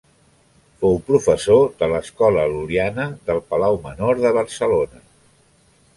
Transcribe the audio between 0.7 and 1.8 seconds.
Fou professor